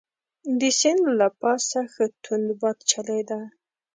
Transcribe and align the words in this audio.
د 0.59 0.61
سیند 0.79 1.03
له 1.19 1.27
پاسه 1.39 1.79
ښه 1.93 2.05
توند 2.23 2.47
باد 2.61 2.77
چلیده. 2.91 3.41